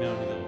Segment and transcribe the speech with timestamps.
[0.00, 0.39] down to the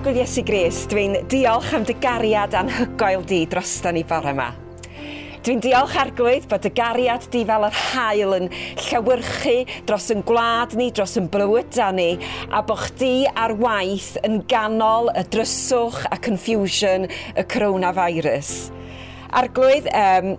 [0.00, 4.46] arglwydd Iesu Gris, dwi'n diolch am dy gariad anhygoel di drostan ni bore yma.
[5.44, 8.48] Dwi'n diolch arglwydd bod y gariad di fel yr hael yn
[8.86, 9.58] llawyrchu
[9.90, 12.14] dros yn gwlad ni, dros yn blywyda ni,
[12.48, 17.04] a bod chdi ar waith yn ganol y dryswch a confusion
[17.36, 18.54] y coronavirus.
[19.36, 20.38] Arglwydd, um,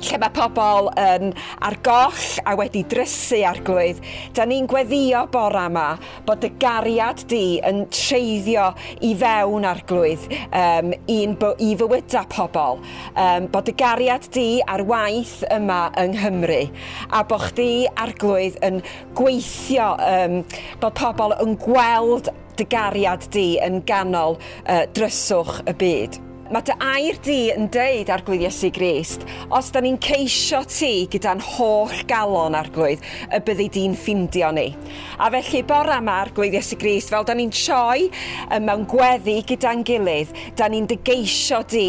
[0.00, 1.34] lle mae pobl yn
[1.66, 4.00] ar goll a wedi drysu ar glwydd,
[4.36, 5.86] da ni'n gweddio bore yma
[6.28, 8.70] bod y gariad di yn treiddio
[9.06, 12.80] i fewn ar glwydd um, i'n, i fywyda pobl.
[13.14, 16.62] Um, bod y gariad di ar waith yma yng Nghymru
[17.16, 18.80] a bod chdi ar glwydd yn
[19.16, 20.40] gweithio um,
[20.82, 26.20] bod pobl yn gweld dy gariad di yn ganol uh, dryswch y byd.
[26.50, 29.22] Mae dy air di yn deud arglwydd Iesu Grist,
[29.54, 34.64] os da ni'n ceisio ti gyda'n holl galon arglwydd, y byddi di'n ffindio ni.
[35.22, 38.08] A felly bore yma arglwydd Iesu Grist, fel da ni'n troi
[38.66, 41.84] mewn gweddi gyda'n gilydd, da ni'n dygeisio di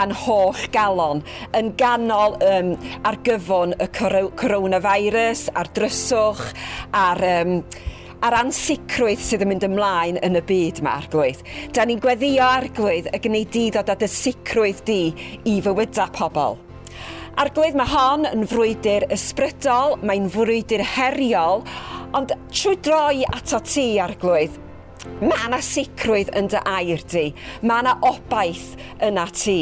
[0.00, 1.20] a'n holl galon
[1.60, 2.72] yn ganol um,
[3.04, 6.56] ar gyfon y coronavirus, a'r dryswch,
[7.04, 7.22] a'r...
[7.34, 7.60] Um,
[8.26, 11.42] a'r ansicrwydd sydd yn mynd ymlaen yn y byd mae arglwydd.
[11.76, 15.00] Da ni'n gweddio arglwydd y gwneud di ddod â dy sicrwydd di
[15.46, 16.58] i fywyda pobl.
[17.38, 21.62] Arglwydd mae hon yn frwydr ysbrydol, mae'n frwydr heriol,
[22.16, 24.58] ond trwy droi ato ti arglwydd,
[25.20, 27.28] mae yna sicrwydd yn dy air di,
[27.62, 28.72] mae yna obaith
[29.06, 29.60] yna ti.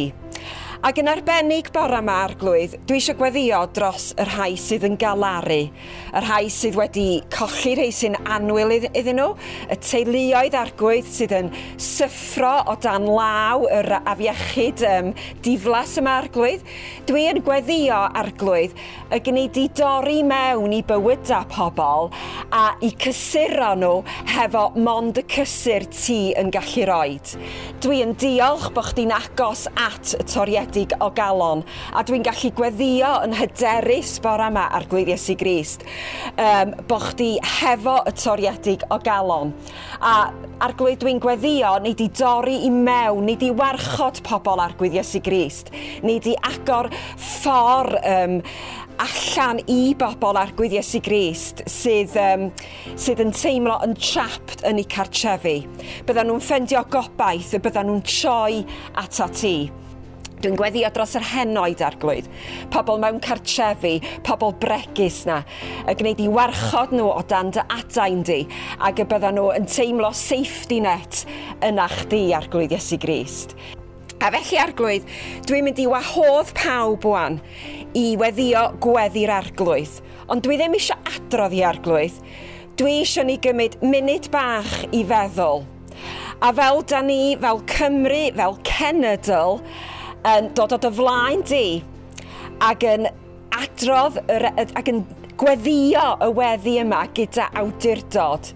[0.85, 5.71] Ac yn arbennig bore yma arglwydd, dwi eisiau gweddio dros y rhai sydd yn galaru,
[6.13, 9.31] y rhai sydd wedi colli rhai sy'n anwyl iddyn nhw,
[9.73, 11.49] y teuluoedd arglwydd sydd yn
[11.81, 15.09] syffro o dan law yr afiechyd um,
[15.47, 16.69] diflas yma arglwydd.
[17.09, 18.77] Dwi yn gweddio arglwydd
[19.09, 22.13] y gwneud i dorri mewn i bywydau pobl
[22.53, 23.95] a i cysuro nhw
[24.35, 27.35] hefo mond y cysur ti yn gallu roed.
[27.81, 31.63] Dwi yn diolch bod chdi'n agos at y toriad enwedig o galon.
[31.95, 35.85] A dwi'n gallu gweddio yn hyderus bore yma ar gweiddi Iesu Grist
[36.39, 39.53] um, bo chdi hefo y toriedig o galon.
[40.01, 40.33] A
[40.65, 44.97] ar gwyd dwi'n gweddio, neu di dorri i mewn, neu di warchod pobl ar gwydd
[44.99, 45.71] Iesu Grist,
[46.03, 48.41] neu di agor ffordd um,
[49.03, 52.49] allan i bobl ar gwydd Iesu Grist sydd, um,
[52.97, 55.61] sydd yn teimlo yn trapped yn eu cartrefi.
[56.09, 58.63] Byddan nhw'n ffendio gobaith y byddan nhw'n troi
[59.05, 59.57] ato ti.
[60.45, 62.27] Dwi'n gweddio dros yr henoed arglwydd,
[62.69, 63.95] pobl mewn cartrefi,
[64.27, 65.39] pobl bregus na,
[65.89, 68.43] y gwneud i warchod nhw o dan dy adain di,
[68.77, 71.23] ac y byddan nhw yn teimlo safety net
[71.65, 73.55] yna chdi arglwydd Iesu Grist.
[74.21, 75.09] A felly arglwydd,
[75.49, 77.41] dwi'n mynd i wahodd pawb wan
[77.97, 79.97] i weddio gweddi'r arglwydd,
[80.29, 82.21] ond dwi ddim eisiau adrodd i arglwydd.
[82.77, 85.65] Dwi eisiau ni gymryd munud bach i feddwl.
[86.45, 89.61] A fel da ni, fel Cymru, fel Cenedl,
[90.29, 91.67] yn dod o dy flaen di
[92.65, 93.09] ac yn
[93.55, 95.03] adrodd ac yn
[95.41, 98.53] gweddio y weddi yma gyda awdurdod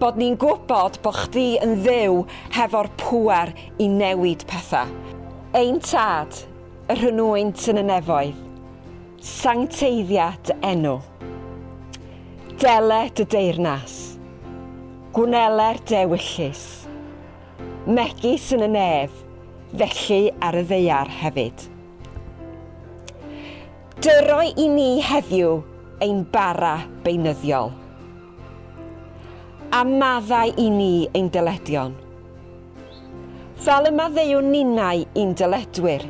[0.00, 2.18] bod ni'n gwybod bod chdi yn ddiw
[2.56, 4.90] hefo'r pŵer i newid pethau.
[5.56, 6.42] Ein tad,
[6.92, 8.42] y rhynwynt yn y nefoedd,
[9.24, 10.98] sancteiddiad enw,
[12.60, 13.96] dele dy deyrnas,
[15.16, 16.66] gwneler dewyllus,
[17.88, 19.22] megis yn y nef,
[19.74, 21.64] felly ar y ddeiar hefyd.
[24.04, 25.56] Dyroi i ni heddiw
[26.04, 27.72] ein bara beunyddiol.
[29.72, 31.96] A maddau i ni ein dyledion.
[33.56, 36.06] Fel y maddeu ninnau i'n dyledwyr.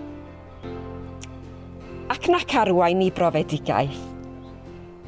[2.12, 4.02] Ac nac arwain i brofedigaeth.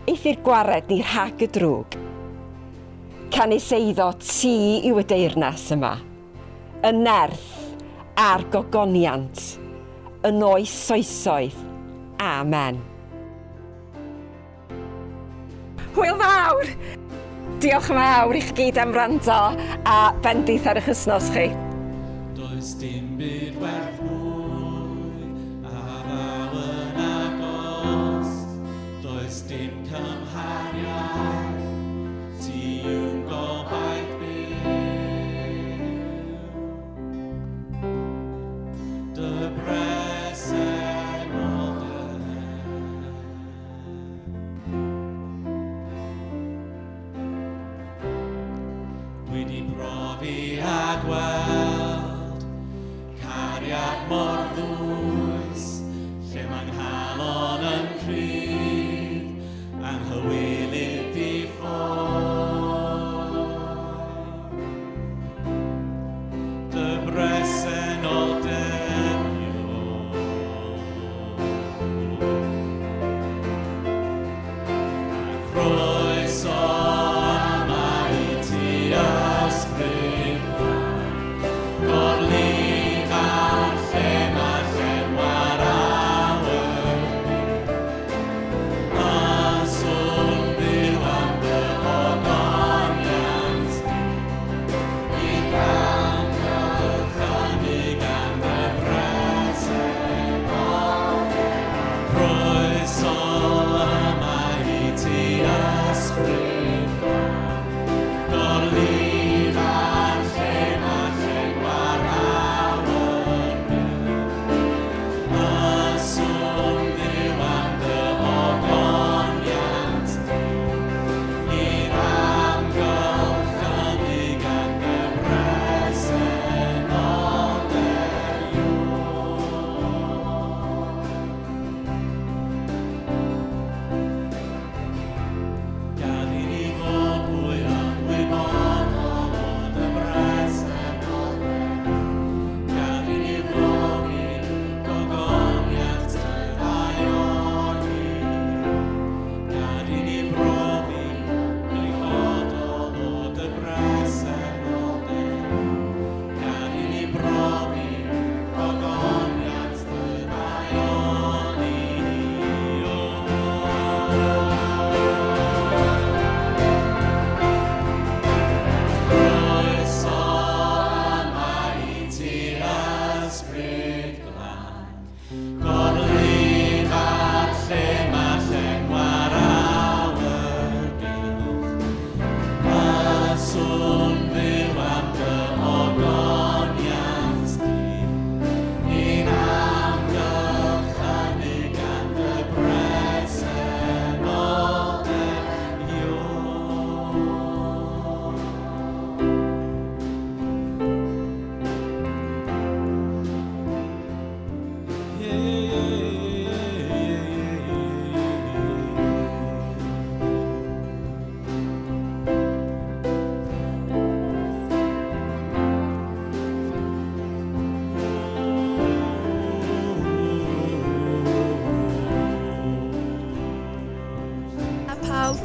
[0.08, 1.98] Eith i'r gwared ni rhag y drwg.
[3.34, 4.56] Can eiddo ti
[4.88, 5.98] i y deyrnas yma.
[6.80, 7.57] Y nerth
[8.18, 9.42] a'r gogoniant,
[10.26, 11.58] yn oes soesoedd.
[12.18, 12.80] Amen.
[15.94, 16.72] Hwyl fawr!
[17.62, 19.38] Diolch yn fawr i chi gyd am rando
[19.86, 21.48] a bendith ar eich ysnos chi.
[22.38, 25.30] Does dim byd werth mwy
[25.66, 28.32] a ddaw yn agos.
[29.02, 31.47] Does dim cymhariaeth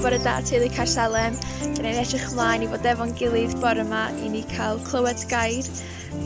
[0.04, 1.36] bore da teulu Carsalem.
[1.64, 5.70] Dyn ni'n edrych ymlaen i fod efo'n gilydd bore yma i ni cael clywed gair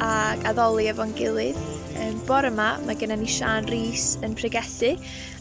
[0.01, 1.59] a addoli efo'n gilydd.
[2.01, 4.95] Um, bore yma mae gennym ni Sian Rhys yn pregethu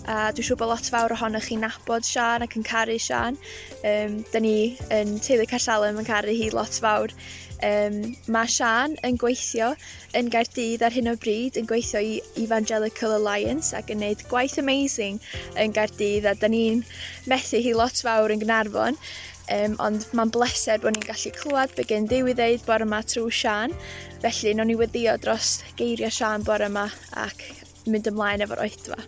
[0.07, 3.39] a dwi'n siŵr bod lot fawr ohonoch chi'n nabod Sian ac yn caru Sian.
[3.83, 7.15] Um, da ni yn teulu Carsalem yn caru hi lot fawr.
[7.67, 7.99] Um,
[8.31, 9.73] mae Sian yn gweithio
[10.19, 14.59] yn Gaerdydd ar hyn o bryd yn gweithio i Evangelical Alliance ac yn gwneud gwaith
[14.63, 15.19] amazing
[15.59, 16.85] yn Gaerdydd a da ni'n
[17.33, 19.01] methu hi lot fawr yn Gnarfon.
[19.57, 23.03] Um, ond mae'n bleser bod ni'n gallu clywed be gen Ddew i ddeud bore yma
[23.07, 23.75] trwy Sian.
[24.23, 26.89] Felly, nhw'n ni weddio dros geiriau Sian bore yma
[27.27, 27.47] ac
[27.91, 29.03] mynd ymlaen efo'r oedfa.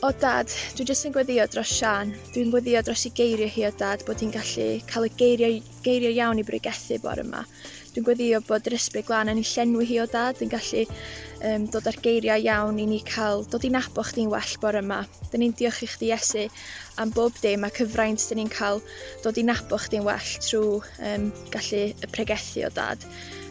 [0.00, 2.14] O dad, dwi jyst yn gweddio dros Sian.
[2.32, 6.14] Dwi'n gweddio dros i geiriau hi o dad bod hi'n gallu cael y geiriau, geiriau
[6.16, 7.42] iawn i bregethu bore yma.
[7.92, 10.86] Dwi'n gweddio bod yr ysbryd glan yn ei llenwi hi o dad yn gallu
[11.50, 15.02] um, dod ar geiriau iawn i ni cael dod i nabo chdi'n well bore yma.
[15.34, 16.46] Dyn ni'n diolch i chdi Iesu
[17.04, 18.80] am bob dim a cyfraint dyn ni'n cael
[19.20, 20.80] dod i nabo chdi'n well trwy
[21.10, 23.04] um, gallu y pregethu o dad.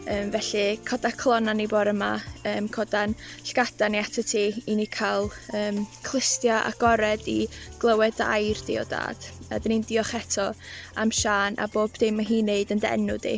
[0.08, 2.14] Um, felly coda clona ni bore yma,
[2.48, 3.12] um, coda'n
[3.44, 7.44] llgada ni ato ti i ni cael um, clustia agored i
[7.82, 9.28] glywed a air di o dad.
[9.52, 10.48] A dyn ni'n diolch eto
[10.96, 13.36] am Sian a bob dim mae hi'n neud yn dy enw di.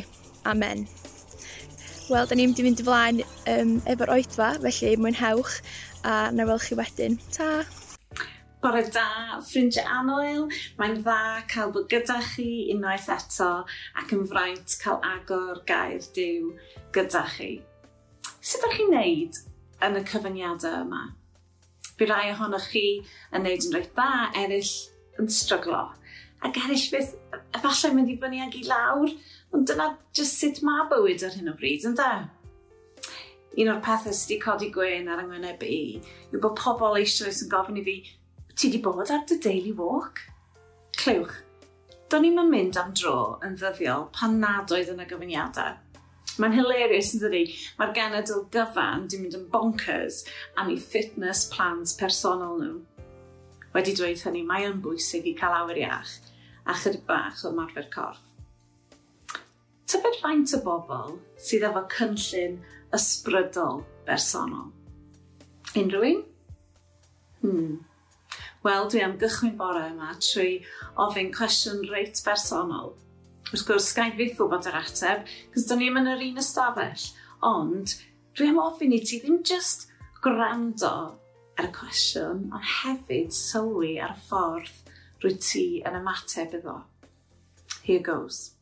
[0.49, 0.87] Amen.
[2.07, 3.23] Wel, da ni'n mynd i fynd i flaen
[3.57, 5.59] um, efo'r oedfa, felly mwynhewch
[6.07, 7.19] a na welch chi wedyn.
[7.35, 7.51] Ta!
[8.63, 10.45] bore da, ffrindiau anoel.
[10.79, 13.49] Mae'n dda cael bod gyda chi unwaith eto
[13.99, 16.53] ac yn fraint cael agor gair diw
[16.95, 17.49] gyda chi.
[18.39, 19.41] Sut ydych chi'n neud
[19.87, 21.03] yn y cyfyniadau yma?
[21.99, 22.85] Bydd rai ohonoch chi
[23.35, 24.73] yn neud yn reit dda, eraill
[25.21, 25.83] yn stryglo.
[26.43, 27.13] Ac eraill beth,
[27.55, 29.11] efallai mynd i fyny ag i lawr,
[29.53, 32.13] ond dyna jyst sut mae bywyd ar hyn o bryd, ynddo?
[33.61, 35.79] un o'r pethau sydd wedi codi gwen ar yngwyneb i
[36.33, 37.95] yw bod pobl eisoes yn gofyn i fi,
[38.55, 40.21] ti di bod ar dy daily walk?
[40.97, 41.35] Clywch,
[42.09, 45.79] do'n i'm yn mynd am dro yn ddyddiol pan nad oedd yna gyfyniadau.
[46.41, 47.43] Mae'n hilarious yn dydi,
[47.77, 50.23] mae'r genedl gyfan di mynd yn bonkers
[50.57, 52.77] am ei fitness plans personol nhw.
[53.73, 56.13] Wedi dweud hynny, mae yn bwysig i cael awyr iach
[56.65, 58.21] a chydig bach o marfer corff.
[59.89, 62.59] Tybed faint o bobl sydd efo cynllun
[62.97, 64.69] ysbrydol bersonol?
[65.77, 66.21] Unrhyw un?
[67.41, 67.73] Hmm.
[68.63, 70.61] Wel, dwi am gychwyn bore yma trwy
[71.03, 72.93] ofyn cwestiwn reit bersonol.
[73.49, 77.03] Wrth gwrs, gael fyth bod yr ateb, cys da ni yn yr un ystafell,
[77.43, 77.97] ond
[78.39, 79.89] dwi am ofyn i ti ddim just
[80.23, 80.93] gwrando
[81.59, 84.93] ar y cwestiwn, ond hefyd sylwi ar y ffordd
[85.25, 86.79] rwy ti yn ymateb iddo.
[87.83, 88.53] Here goes.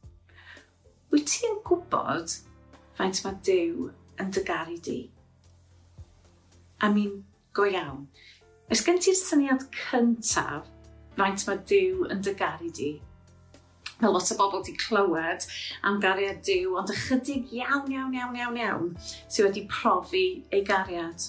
[1.13, 2.39] Wyt ti'n gwybod
[2.97, 4.99] faint mae Dyw yn dygaru di?
[6.81, 7.21] I mean,
[7.53, 8.07] go iawn.
[8.71, 10.67] Oes gen ti'r syniad cyntaf
[11.17, 12.91] faint mae Dyw yn dy garu di?
[13.99, 15.43] Mae lot o bobl wedi clywed
[15.89, 20.23] am gariad Dyw, ond ychydig iawn, iawn, iawn, iawn, iawn sydd wedi profi
[20.55, 21.27] ei gariad.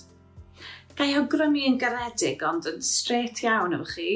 [0.94, 4.08] Gai awgrymu yn garedig, ond yn stret iawn efo chi,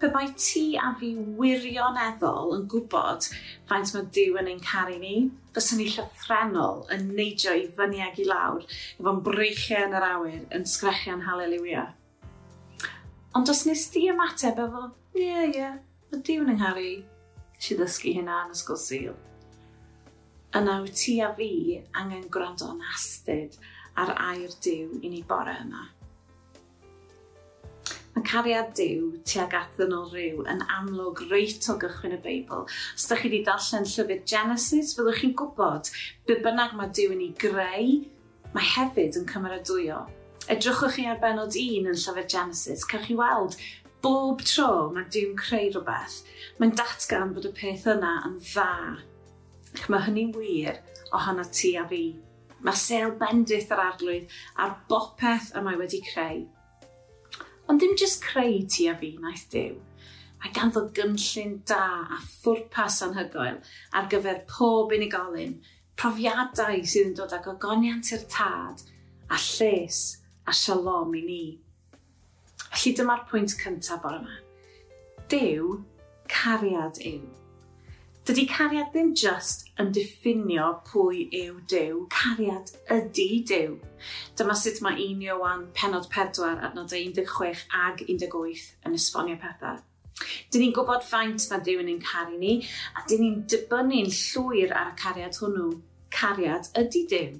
[0.00, 3.28] pe bai ti a fi wirioneddol yn gwybod
[3.68, 5.16] faint mae Dyw yn ein caru ni,
[5.52, 8.64] fyswn ni llythrenol yn neidio i fyny ag i lawr,
[8.96, 11.90] efo'n breichiau yn yr awyr, yn sgrechian haleluia.
[13.34, 15.74] Ond os nes di ymateb efo, ie, yeah, ie, yeah,
[16.10, 16.94] mae diwn yng Nghari,
[17.62, 19.14] si ddysgu hynna yn ysgol sil.
[20.58, 23.54] Yna wyt ti a fi angen gwrando yn astyd
[24.02, 25.86] ar air diw i ni bore yma.
[28.16, 32.66] Mae cariad diw tuag at ddynol rhyw yn amlwg reit o gychwyn y Beibl.
[32.66, 35.94] Os ydych chi wedi darllen llyfr Genesis, fyddwch chi'n gwybod
[36.26, 38.00] be bynnag mae diw yn ei greu,
[38.56, 40.08] mae hefyd yn cymeradwyo
[40.50, 43.54] edrychwch chi ar benod 1 yn llyfr Genesis, cael chi weld
[44.02, 46.16] bob tro mae Dyw'n creu rhywbeth,
[46.58, 48.72] mae'n datgan bod y peth yna yn dda.
[49.76, 50.80] Ac mae hynny'n wir
[51.14, 52.02] ohono ti a fi.
[52.66, 56.42] Mae sel bendith yr arglwydd a'r bopeth y mae wedi creu.
[57.70, 59.76] Ond dim jyst creu ti a fi, naeth Dyw.
[60.40, 63.60] Mae ganddo gynllun da a phwrpas anhygoel
[63.94, 65.60] ar gyfer pob unigolyn,
[66.00, 68.82] profiadau sydd yn dod ag ogoniant i'r tad
[69.30, 70.00] a lles
[70.50, 71.42] a shalom i ni.
[72.70, 74.38] Felly dyma'r pwynt cyntaf o'r yma.
[75.30, 75.76] Dyw
[76.32, 77.20] cariad yw.
[78.26, 82.00] Dydy cariad ddim just yn diffinio pwy yw Dyw.
[82.14, 83.76] Cariad ydy Dyw.
[84.38, 89.78] Dyma sut mae 1 Iowan penod 4 adnod 16 ag 18 yn esbonio pethau.
[90.50, 92.56] Dyn ni'n gwybod faint mae Dyw yn ein caru ni,
[92.98, 95.70] a dyn ni'n dibynnu'n llwyr ar y cariad hwnnw.
[96.18, 97.38] Cariad ydy Dyw.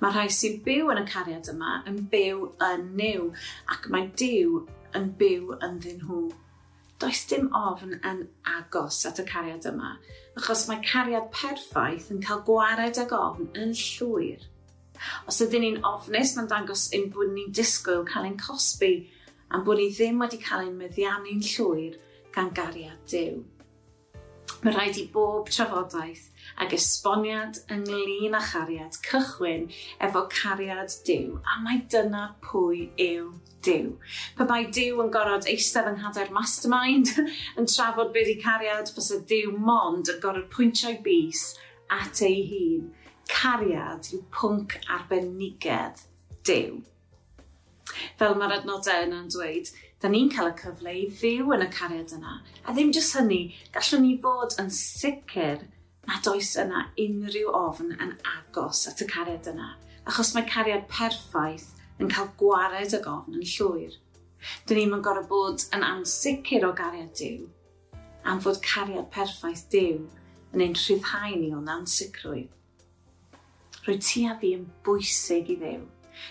[0.00, 3.28] Mae rhai sy'n byw yn y cariad yma yn byw yn niw
[3.74, 4.62] ac mae Dyw
[4.98, 6.24] yn byw ynddyn nhw.
[7.02, 8.20] Does dim ofn yn
[8.56, 9.96] agos at y cariad yma,
[10.38, 14.44] achos mae cariad perffaith yn cael gwared ag ofn yn llwyr.
[15.28, 18.94] Os ydyn ni'n ofnus, mae'n dangos ein bod ni'n disgwyl cael ein cosbi
[19.50, 21.98] am bod ni ddim wedi cael ein meddiannu'n llwyr
[22.34, 23.42] gan gariad Dyw.
[24.62, 26.30] Mae rhaid i bob trafodaeth
[26.62, 29.66] ac esboniad ynglyn â chariad cychwyn
[30.06, 33.32] efo cariad Dyw, a mae dyna pwy yw
[33.64, 33.94] Dyw.
[34.36, 37.12] Pe mae Dyw yn gorfod eistedd yng nghadair mastermind
[37.58, 41.46] yn trafod beth i cariad, fos y Dyw mond yn gorfod pwyntio'i bus
[41.92, 42.90] at ei hun.
[43.30, 46.04] Cariad yw pwnc arbenigedd
[46.44, 46.82] Dyw.
[48.18, 49.70] Fel mae'r adnodau yna'n dweud,
[50.02, 52.40] da ni'n cael y cyfle i fyw yn y cariad yna.
[52.68, 55.64] A ddim jyst hynny, gallwn ni fod yn sicr
[56.06, 59.74] na does yna unrhyw ofn yn agos at y cariad yna,
[60.08, 61.70] achos mae cariad perffaith
[62.00, 63.98] yn cael gwared y gofn yn llwyr.
[64.68, 67.46] Dyn ni'n gorau bod yn ansicr o gariad Dyw,
[68.28, 70.02] am fod cariad perffaith Dyw
[70.54, 72.52] yn ein rhyddhau ni o'n ansicrwydd.
[73.84, 75.80] Rwy ti a fi yn bwysig i ddew.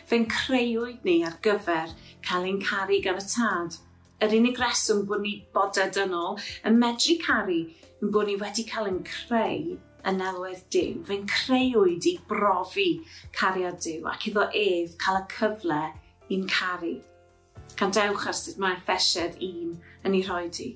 [0.09, 1.91] Fe'n creuwyd ni ar gyfer
[2.25, 3.79] cael ein caru gan y tad–
[4.21, 7.63] yr unig reswm bod ni bodau dynol yn medru caru
[8.03, 9.73] yn bod ni wedi cael yn creu
[10.09, 11.01] yn elwedd Dyw.
[11.07, 12.87] Fe'n creuwyd i brofi
[13.35, 15.81] cariad Dyw ac iddo ef cael y cyfle
[16.35, 16.95] i'n caru.
[17.79, 20.73] Can dewch ar sut mae Effesiad un yn ei rhoi di.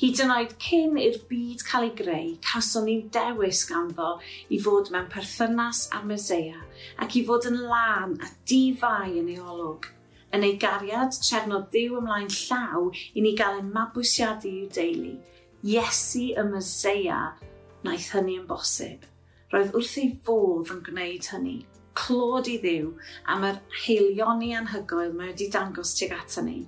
[0.00, 4.14] Hyd yn oed cyn i'r byd cael ei greu, cawson ni'n dewis ganddo
[4.48, 6.62] i fod mewn perthynas â Meseia
[7.04, 9.90] ac i fod yn lan a difau yn ei olwg
[10.36, 15.14] yn ei gariad trefnod ddiw ymlaen llaw i ni gael ein mabwysiadu i'w deulu.
[15.66, 17.20] Iesu y Myseia
[17.84, 19.04] naeth hynny yn bosib.
[19.50, 21.56] Roedd wrth ei fodd yn gwneud hynny.
[21.98, 22.92] Clod i ddiw
[23.34, 26.60] am yr heilioni anhygoel mae wedi dangos tuag ato ni,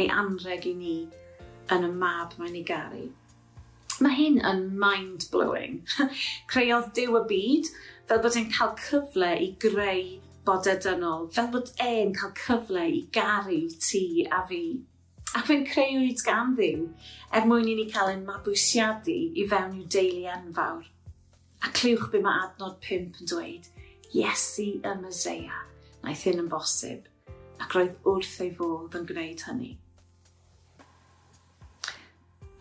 [0.00, 0.96] ei anreg i ni
[1.74, 3.04] yn y mab mae'n ei garu.
[4.00, 5.82] Mae hyn yn mind-blowing.
[6.50, 7.70] Creodd diw y byd
[8.08, 12.86] fel bod e'n cael cyfle i greu bodau e dynol, fel bod e'n cael cyfle
[12.88, 14.62] i garu ti a fi.
[15.36, 16.86] Ac fe'n creuwyd gan ddiw
[17.36, 20.88] er mwyn i ni cael ein mabwysiadu i fewn i'w deulu enfawr.
[21.60, 23.68] A clywch be mae adnod 5 yn dweud,
[24.16, 25.60] Iesu y Myseia,
[26.02, 27.04] naeth hyn yn bosib,
[27.62, 29.70] ac roedd wrth ei fodd yn gwneud hynny.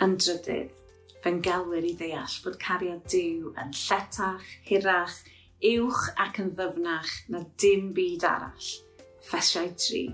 [0.03, 0.75] Yn drydydd,
[1.23, 5.17] fe'n gelwyr i ddeall fod cariad diw yn lletach, hirach,
[5.59, 8.69] uwch ac yn ddyfnach na dim byd arall.
[9.27, 10.05] Ffesiau 3.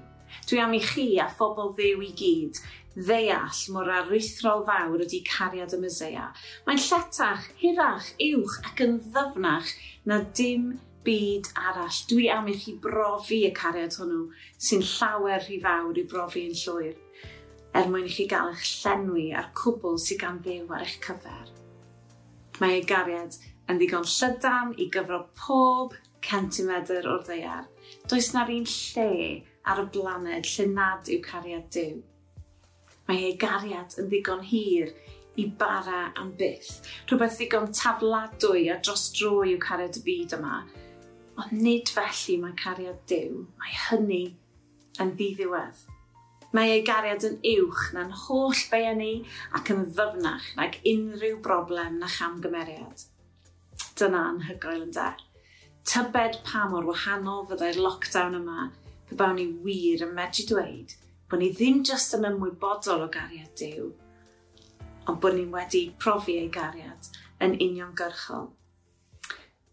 [0.50, 2.58] Dwi am i chi a phobl ddew i gyd
[2.96, 6.32] ddeall mor arwythrol fawr ydy cariad y mysea.
[6.66, 9.72] Mae'n lletach, hirach, uwch ac yn ddyfnach
[10.10, 12.02] na dim byd arall.
[12.10, 14.26] Dwi am i chi brofi y cariad hwnnw
[14.58, 16.96] sy'n llawer rhy fawr i brofi yn llwyr
[17.76, 21.52] er mwyn i chi gael eich llenwi a'r cwbl sy'n gan ddew ar eich cyfer.
[22.62, 23.36] Mae ei gariad
[23.70, 27.66] yn ddigon llydan i gyfro pob centimetr o'r ddeiar.
[28.10, 29.10] Does na'r un lle
[29.66, 32.00] ar y blaned lle nad yw cariad Dyw.
[33.06, 34.94] Mae ei gariad yn ddigon hir
[35.42, 36.80] i bara am byth.
[37.10, 40.62] Rhywbeth ddigon tafladwy a dros dro yw cariad y byd yma.
[41.36, 44.24] Ond nid felly mae cariad Dyw, mae hynny
[45.02, 45.84] yn ddiddiwedd.
[46.56, 49.26] Mae ei gariad yn uwch na'n holl beini
[49.58, 53.10] ac yn ddyfnach nag unrhyw broblem na chamgymeriad
[54.00, 55.10] dyna anhygoel yn de.
[55.86, 58.70] Tybed pa mor wahanol fyddai'r lockdown yma
[59.10, 60.96] pe bawn ni wir yn medru dweud
[61.30, 63.88] bod ni ddim jyst yn ymwybodol o gariad Dyw,
[65.10, 67.10] ond bod ni wedi profi ei gariad
[67.44, 68.52] yn uniongyrchol.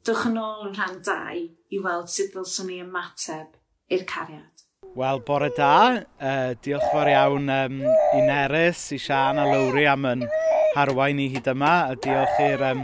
[0.02, 1.42] Dwch yn ôl yn rhan 2
[1.76, 3.52] i weld sut ddylswn ni ymateb
[3.92, 4.64] i'r cariad.
[4.96, 6.02] Wel, bore da.
[6.20, 10.26] Uh, diolch fawr iawn um, i Neris, i Sian a Lowri am yn
[10.74, 11.76] harwain i hyd yma.
[11.92, 12.82] A diolch i'r um,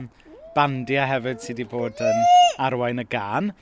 [0.59, 2.25] bandiau hefyd sydd wedi bod yn
[2.59, 3.53] arwain y gan.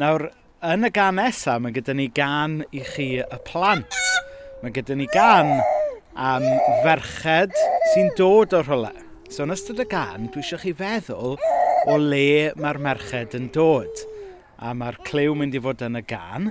[0.00, 0.30] Nawr,
[0.64, 4.00] yn y gan nesaf, mae gyda ni gan i chi y plant.
[4.62, 5.52] Mae gyda ni gan
[6.16, 6.46] am
[6.84, 7.56] ferched
[7.92, 8.92] sy'n dod o'r rhywle.
[9.30, 11.36] So, yn ystod y gan, dwi eisiau chi feddwl
[11.88, 14.04] o le mae'r merched yn dod.
[14.60, 16.50] A mae'r clyw mynd i fod yn y gan.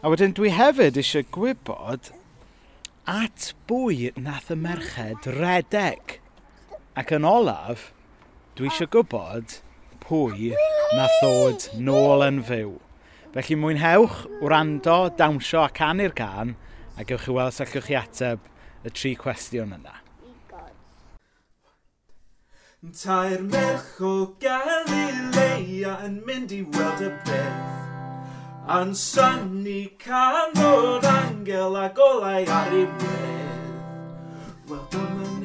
[0.00, 2.12] A wedyn dwi hefyd eisiau gwybod
[3.10, 6.20] at bwy nath y merched redeg.
[7.00, 7.90] Ac yn olaf,
[8.60, 9.54] Dwi eisiau gwybod
[10.02, 10.50] pwy
[10.92, 12.74] na ddod nôl yn fyw.
[13.32, 16.52] Felly mwynhewch, wrando, dawnsio a canu'r can
[17.00, 18.44] a gewch chi weld sallwch chi ateb
[18.84, 19.96] y tri cwestiwn yna.
[23.00, 24.12] Tair merch o
[24.44, 32.88] Galilea yn mynd i weld y beth A'n synnu canod angel a golau ar ei
[33.00, 33.68] wedd
[34.68, 35.39] Wel dyma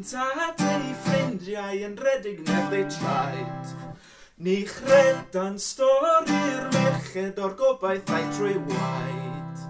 [0.00, 3.72] gyntaf yn ei ffrindiau yn redig neddau traed.
[4.40, 9.60] Ni chredan stori'r merched o'r gobaith a'i trwy waed.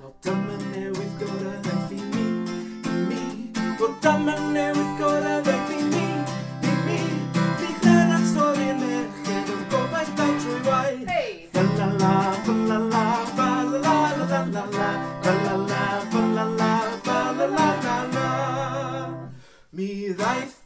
[0.00, 2.26] Wel dyma newydd gorau gyfranaeth i mi,
[2.90, 3.22] i mi,
[3.78, 4.97] wel dyma newydd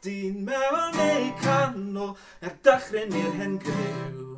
[0.03, 4.33] Dyn mewn ei canol er dachryn i'r hen gryw.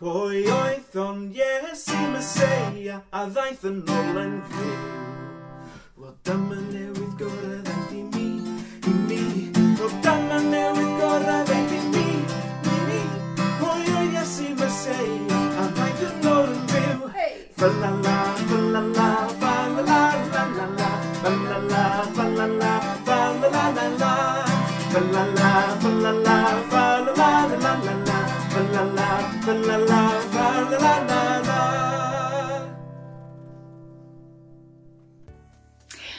[0.00, 4.72] Pwy oedd o'n Iesu Meseia a ddaeth yn ôl yn fyw.
[6.02, 8.26] Wel dyma newydd gorau ddaeth i mi,
[8.90, 9.22] i mi.
[9.78, 12.06] Wel dyma newydd gorau ddaeth i mi,
[12.74, 13.00] i mi.
[13.62, 17.12] Pwy oedd Iesu Meseia a ddaeth yn ôl yn fyw.
[17.14, 17.38] Hey.
[17.62, 17.97] Fel na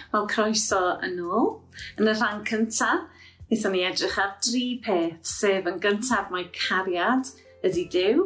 [0.10, 1.52] Wel, croeso yn ôl.
[2.02, 3.04] Yn y rhan cyntaf,
[3.50, 7.30] wnaethon ni edrych ar dri peth, sef yn gyntaf mae cariad
[7.65, 8.26] ydy Dyw,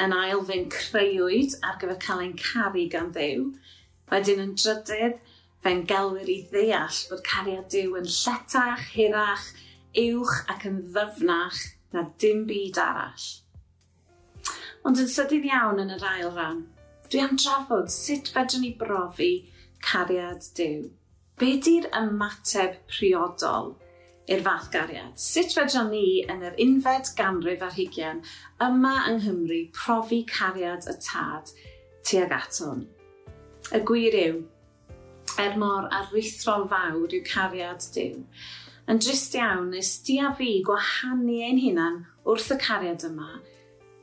[0.00, 3.50] yn ail fe'n creuwyd ar gyfer cael ein caru gan Dyw,
[4.08, 5.20] wedyn yn drydydd
[5.64, 9.46] fe'n gelwyr i ddeall bod cariad Dyw yn lletach, hirach,
[10.08, 13.28] uwch ac yn ddyfnach na dim byd arall.
[14.88, 16.64] Ond yn sydyn iawn yn yr ail ran,
[17.12, 19.34] dwi am drafod sut fedrwn ni brofi
[19.84, 20.88] cariad Dyw.
[21.40, 23.74] Be di'r ymateb priodol
[24.30, 25.12] i'r fath gariad?
[25.20, 28.22] Sut fedrwn ni yn yr unfed ganrif ar hugian
[28.66, 31.54] yma yng Nghymru profi cariad y tad
[32.06, 32.84] tuag aton?
[33.74, 34.42] Y gwir yw,
[35.40, 38.22] er mor aruthrol fawr yw cariad Dyw,
[38.88, 43.32] yn drist iawn nes di a fi gwahanu ein hunan wrth y cariad yma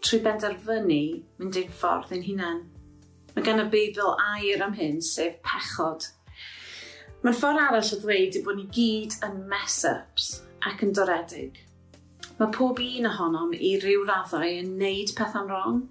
[0.02, 1.02] trwy benderfynu
[1.38, 2.62] mynd ein ffordd ein hunan.
[3.36, 6.10] Mae gan y Beibl air am hyn, sef pechod.
[7.22, 10.32] Mae'n ffordd arall o ddweud yw bod ni gyd yn mess-ups
[10.68, 11.62] ac yn doredig.
[12.40, 15.84] Mae pob un ohonom i ryw raddau yn neud pethau'n wrong,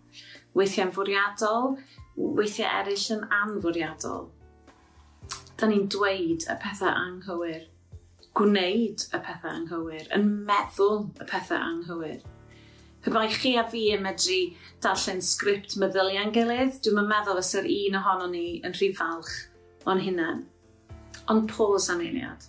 [0.58, 1.76] weithiau'n fwriadol,
[2.18, 4.26] weithiau eraill yn anfwriadol.
[5.60, 7.64] Da ni'n dweud y pethau anghywir,
[8.36, 12.20] gwneud y pethau anghywir, yn meddwl y pethau anghywir
[13.02, 14.38] pe bai chi a fi yn medru
[14.84, 19.34] darllen sgript meddyliau'n gilydd, dwi'n meddwl fysa'r un ohono ni yn rhy falch
[19.88, 20.44] o'n hunain.
[21.32, 22.48] Ond pos am eiliad.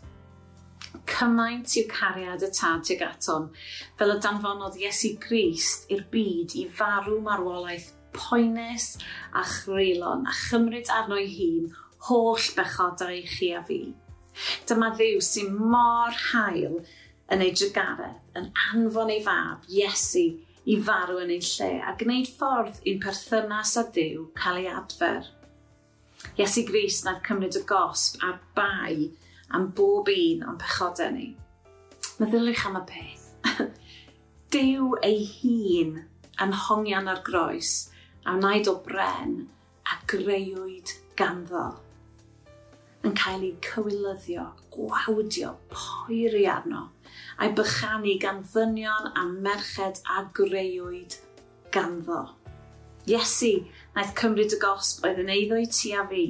[1.07, 3.49] Cymaint i'w cariad y tad tuag aton,
[3.99, 8.97] fel y danfonodd Iesu Grist i'r byd i farw marwolaeth poenus
[9.33, 11.71] a chreulon a chymryd arno ei hun
[12.09, 13.81] holl bechodau i chi a fi.
[14.67, 16.81] Dyma ddiw sy'n mor hael
[17.31, 20.25] yn ei drygaredd, yn anfon ei fab, Iesu,
[20.69, 25.29] i farw yn ei lle a gwneud ffordd i'n perthynas a Dyw cael ei adfer.
[26.37, 29.09] Iesu Gris nad cymryd y gosb a'r bai
[29.57, 31.31] am bob un o'n pechodau ni.
[32.19, 33.25] Meddylwch am y peth.
[34.53, 35.97] Dyw ei hun
[36.43, 37.73] yn hongian ar groes
[38.25, 39.37] a wnaed o bren
[39.89, 41.71] a greuwyd ganddo
[43.07, 46.87] yn cael ei cywilyddio, gwawdio, poeri arno,
[47.37, 51.17] a'i bychanu gan ddynion a merched a greuwyd
[51.73, 52.21] ganddo.
[53.09, 53.53] Iesu,
[53.95, 56.25] naeth cymryd y gosb oedd yn eiddo i ti a fi.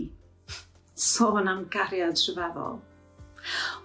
[1.12, 2.80] Sôn am gariad rhyfeddol.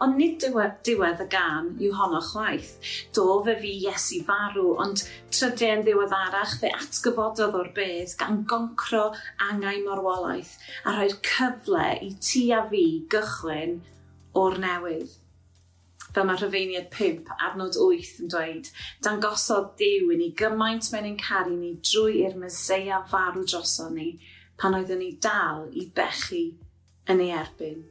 [0.04, 2.72] Ond nid diwedd, diwedd y gan yw honno chwaith.
[3.16, 9.04] Do fe fi Iesu farw, ond tryde'n ddiweddarach fe atgyfododd o'r bedd gan goncro
[9.48, 13.78] angau morwolaeth a rhoi'r cyfle i ti a fi gychwyn
[14.36, 15.14] o'r newydd.
[16.16, 18.68] Fel mae rhyfeiniad 5 adnod 8 yn dweud,
[19.04, 24.08] dangosodd Dyw i ni gymaint mewn ein caru ni drwy i'r myseia farw droson ni
[24.60, 26.46] pan oeddwn ni dal i bechu
[27.12, 27.82] yn ei erbyn.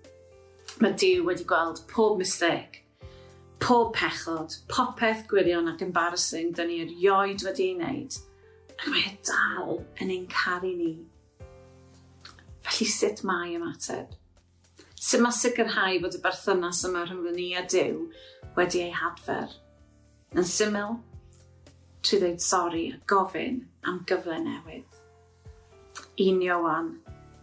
[0.83, 2.81] Mae Dyw wedi gweld pob mistake,
[3.63, 8.17] pob pechod, popeth gwirion ac embarrassing dyn ni erioed wedi ei wneud,
[8.75, 10.91] ac mae e dal yn ein caru ni.
[12.67, 14.11] Felly sut mae ymateb?
[14.99, 18.03] Sut mae sicrhau fod y berthynas yma rhwng ni a Dyw
[18.59, 19.55] wedi ei hadfer?
[20.35, 20.99] Yn syml,
[22.03, 24.99] trwy ddweud sori a gofyn am gyfle newydd.
[26.25, 26.97] Un Iowan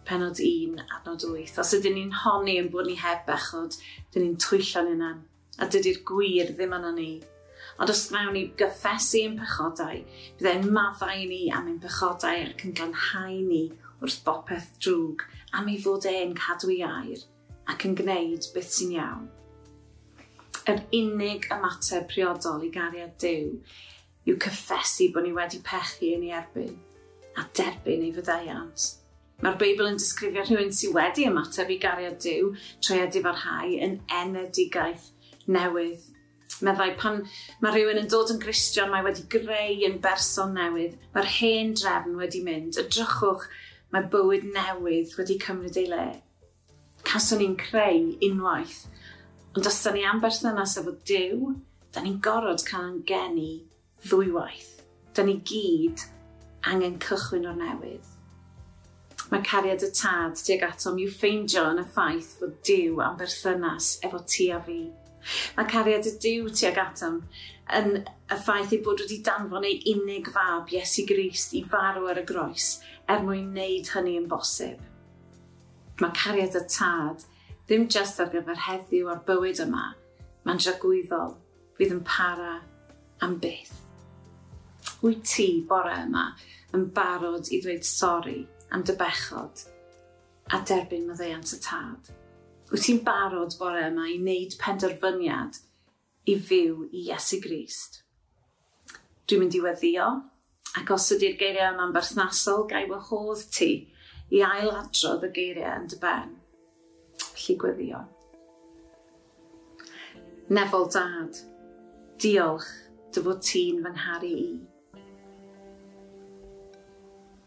[0.07, 1.59] penod 1, adnod 8.
[1.63, 3.77] Os ydyn ni'n honni yn bod ni heb bechod,
[4.13, 5.21] dyn ni'n twyllo'n unan.
[5.61, 7.11] A dydy'r gwir ddim yna ni.
[7.81, 10.01] Ond os wnawn ni gyffesu yn pechodau,
[10.37, 13.63] bydd e'n maddau ni am ein pechodau ac yn glanhau ni
[14.03, 15.23] wrth bopeth drwg
[15.57, 17.23] am ei fod e'n cadw i air
[17.71, 19.29] ac yn gwneud beth sy'n iawn.
[20.69, 23.55] Yr unig ymateb priodol i gariad Dyw
[24.29, 26.75] yw cyffesu bod ni wedi pechu yn ei erbyn
[27.39, 28.85] a derbyn ei fyddaiant.
[29.43, 32.53] Mae'r Beibl yn disgrifio rhywun sydd wedi ymateb i gariad Dyw
[32.85, 35.09] trwy a difarhau yn enedigaeth
[35.51, 36.05] newydd.
[36.63, 37.19] Meddai pan
[37.59, 40.95] mae rhywun yn dod yn Gristion, mae wedi greu yn berson newydd.
[41.11, 42.79] Mae'r hen drefn wedi mynd.
[42.79, 43.43] Ydrychwch,
[43.91, 46.07] mae bywyd newydd wedi cymryd ei le.
[47.03, 48.85] Caswn ni'n creu unwaith.
[49.57, 51.51] Ond os da ni am berthynas efo Dyw,
[51.91, 53.51] da ni'n gorfod cael yn geni
[54.07, 54.85] ddwywaith.
[55.11, 56.07] Da ni gyd
[56.71, 58.12] angen cychwyn o'r newydd.
[59.31, 63.95] Mae cariad y tad tuag atom i'w ffeindio yn y ffaith fod Dyw am berthynas
[64.03, 64.81] efo ti a fi.
[65.55, 67.21] Mae cariad y Dyw tuag atom
[67.79, 72.19] yn y ffaith ei bod wedi danfon ei unig fab Iesu Grist i farw ar
[72.19, 72.73] y groes
[73.07, 74.81] er mwyn wneud hynny yn bosib.
[76.01, 77.23] Mae cariad y tad
[77.67, 79.93] ddim just ar gyfer heddiw a'r bywyd yma,
[80.43, 81.37] mae'n dragwyddol,
[81.77, 82.57] fydd yn para
[83.23, 83.77] am byth.
[85.03, 86.33] Wyt ti bore yma
[86.75, 88.41] yn barod i ddweud sori
[88.73, 89.63] am dy bechod
[90.53, 92.09] a derbyn myddeiant y tad.
[92.71, 95.59] Wyt ti'n barod bore yma i wneud penderfyniad
[96.29, 98.01] i fyw i Iesu Grist.
[99.27, 100.07] Dwi'n mynd i weddio,
[100.79, 103.71] ac os ydy'r geiriau yma'n berthnasol, gai wahodd ti
[104.33, 106.35] i ailadrodd y geiriau yn dy ben.
[107.23, 108.03] Felly gweddio.
[110.53, 111.39] Nefol dad,
[112.19, 112.69] diolch
[113.13, 114.53] dy fod ti'n fy ngharu i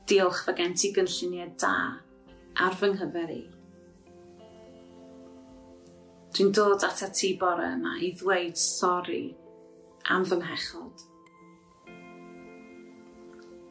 [0.06, 1.74] diolch fe gen ti gynlluniau da
[2.64, 3.42] ar fy nghyfer i.
[6.36, 9.24] Dwi'n dod at y ti bore yma i ddweud sori
[10.14, 11.04] am fy nghechod.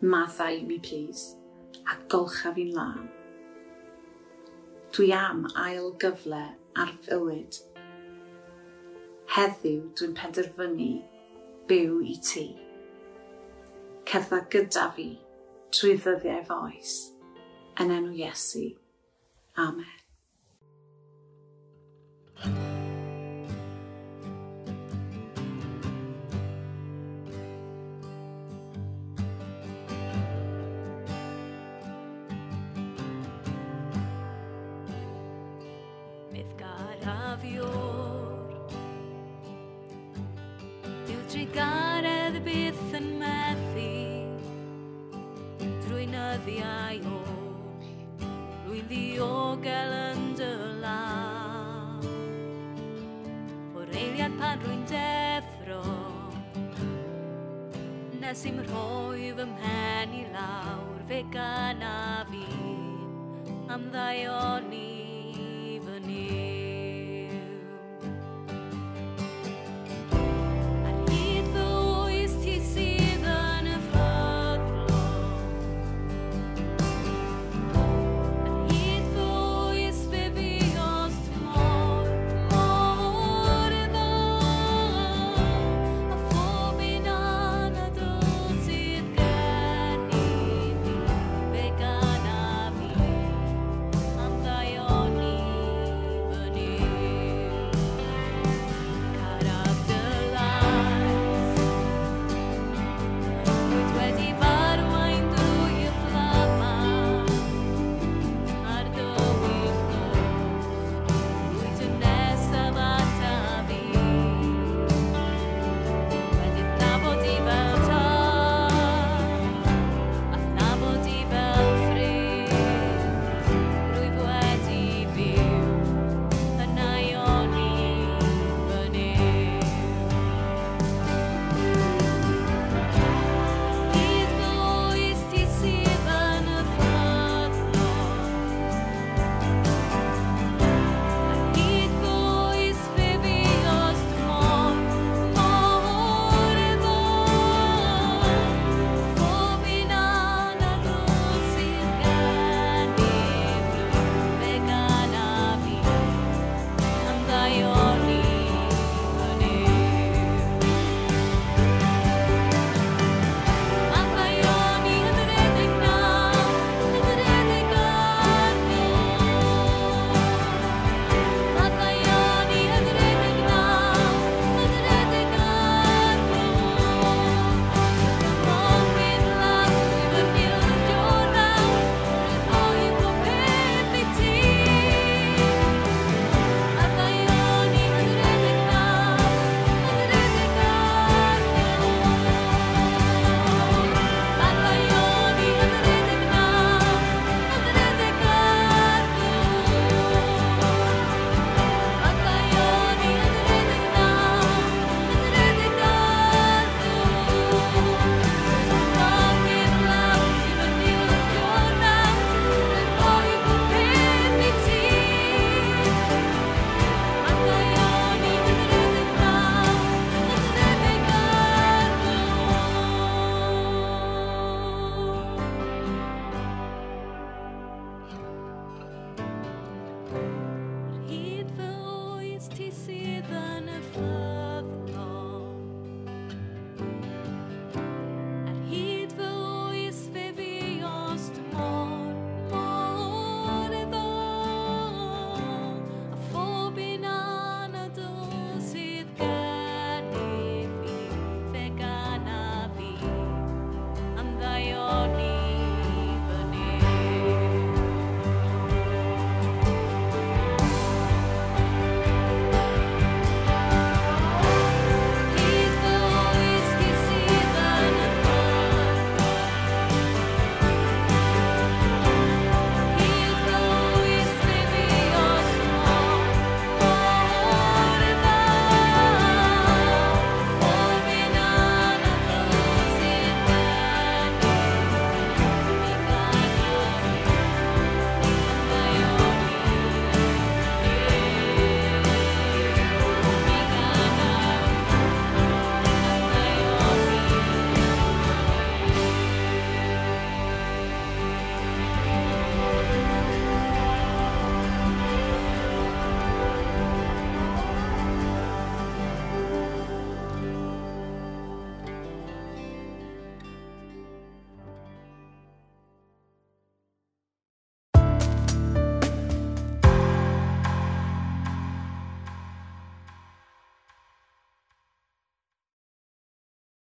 [0.04, 1.38] Madda i mi, please,
[1.88, 3.08] a golcha fi'n lan.
[4.91, 6.43] Dwi am ail gyfle
[6.84, 7.62] ar fywyd.
[9.38, 10.93] Heddiw dwi'n penderfynu
[11.71, 12.50] byw i ti.
[14.06, 15.13] Cerdda gyda fi
[15.75, 16.95] trwy ddyddiau foes.
[17.81, 18.69] Yn enw Iesu.
[19.59, 20.04] Amen.